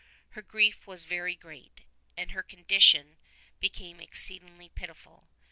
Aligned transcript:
Her 0.29 0.41
grief 0.41 0.87
was 0.87 1.05
very 1.05 1.35
great, 1.35 1.81
and 2.17 2.31
her 2.31 2.41
condition 2.41 3.17
became 3.59 3.99
exceedingly 3.99 4.67
pitiful. 4.67 5.27